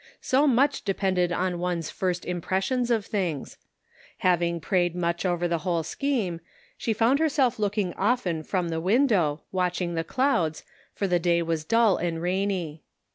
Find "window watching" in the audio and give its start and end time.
8.81-9.93